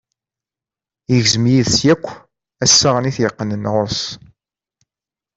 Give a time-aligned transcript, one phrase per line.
[1.11, 2.05] Yegzem yid-s akk
[2.63, 4.03] assaɣen i t-yeqqnen ɣur-s.